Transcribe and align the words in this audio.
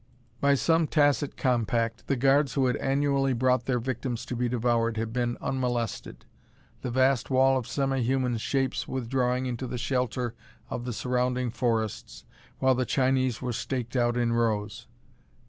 By 0.39 0.55
some 0.55 0.87
tacit 0.87 1.37
compact, 1.37 2.07
the 2.07 2.15
guards 2.15 2.55
who 2.55 2.65
had 2.65 2.75
annually 2.77 3.33
brought 3.33 3.65
their 3.67 3.77
victims 3.79 4.25
to 4.25 4.35
be 4.35 4.49
devoured 4.49 4.97
had 4.97 5.13
been 5.13 5.37
unmolested, 5.39 6.25
the 6.81 6.89
vast 6.89 7.29
wall 7.29 7.55
of 7.55 7.67
semi 7.67 7.99
human 8.01 8.39
shapes 8.39 8.87
withdrawing 8.87 9.45
into 9.45 9.67
the 9.67 9.77
shelter 9.77 10.33
of 10.71 10.85
the 10.85 10.93
surrounding 10.93 11.51
forests 11.51 12.25
while 12.57 12.73
the 12.73 12.83
Chinese 12.83 13.43
were 13.43 13.53
staked 13.53 13.95
out 13.95 14.17
in 14.17 14.33
rows. 14.33 14.87